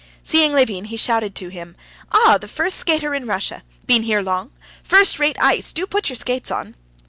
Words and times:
Seeing 0.23 0.53
Levin, 0.53 0.85
he 0.85 0.97
shouted 0.97 1.35
to 1.35 1.49
him: 1.49 1.75
"Ah, 2.11 2.39
the 2.39 2.47
first 2.47 2.77
skater 2.79 3.13
in 3.13 3.27
Russia! 3.27 3.61
Been 3.85 4.01
here 4.01 4.23
long? 4.23 4.51
First 4.81 5.19
rate 5.19 5.37
ice—do 5.39 5.85
put 5.85 6.09
your 6.09 6.15
skates 6.15 6.49
on." 6.49 6.73